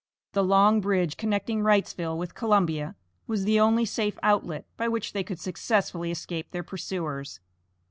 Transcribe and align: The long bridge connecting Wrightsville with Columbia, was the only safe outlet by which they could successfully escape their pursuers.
The 0.31 0.43
long 0.43 0.81
bridge 0.81 1.15
connecting 1.15 1.61
Wrightsville 1.61 2.17
with 2.17 2.33
Columbia, 2.33 2.95
was 3.27 3.43
the 3.43 3.59
only 3.59 3.85
safe 3.85 4.17
outlet 4.23 4.65
by 4.75 4.87
which 4.87 5.13
they 5.13 5.23
could 5.23 5.39
successfully 5.39 6.09
escape 6.09 6.49
their 6.49 6.63
pursuers. 6.63 7.39